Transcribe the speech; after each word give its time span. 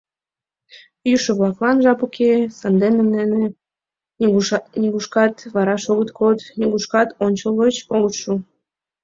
Йӱшӧ-влаклан 1.09 1.77
жап 1.83 1.99
уке, 2.05 2.31
сандене 2.59 3.23
нуно 3.31 3.37
нигушкат 4.81 5.35
вараш 5.53 5.83
огыт 5.91 6.09
код, 6.19 6.39
нигушкат 6.59 7.09
ончылгоч 7.25 7.75
огыт 7.95 8.15
шу. 8.21 8.33